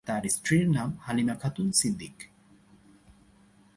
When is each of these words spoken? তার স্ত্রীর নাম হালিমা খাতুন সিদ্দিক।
তার 0.05 0.23
স্ত্রীর 0.29 0.69
নাম 0.69 0.89
হালিমা 1.01 1.35
খাতুন 1.35 1.67
সিদ্দিক। 1.71 2.15